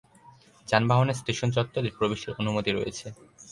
যানবাহনের 0.67 1.17
স্টেশন 1.21 1.49
চত্বরে 1.55 1.89
প্রবেশের 1.97 2.37
অনুমতি 2.41 2.71
রয়েছে। 2.71 3.07